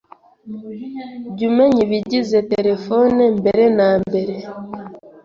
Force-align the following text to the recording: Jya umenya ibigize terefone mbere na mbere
Jya 1.35 1.45
umenya 1.49 1.79
ibigize 1.85 2.37
terefone 2.51 3.23
mbere 3.39 3.63
na 3.77 3.89
mbere 4.03 4.35